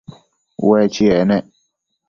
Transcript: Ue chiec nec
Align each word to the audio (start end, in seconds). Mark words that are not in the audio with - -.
Ue 0.65 0.81
chiec 0.93 1.21
nec 1.27 1.45